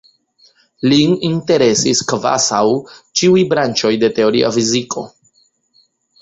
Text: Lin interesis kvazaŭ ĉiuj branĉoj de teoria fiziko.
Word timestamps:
Lin 0.93 1.11
interesis 1.27 2.01
kvazaŭ 2.11 2.63
ĉiuj 3.21 3.45
branĉoj 3.53 3.93
de 4.05 4.11
teoria 4.21 4.51
fiziko. 4.57 5.07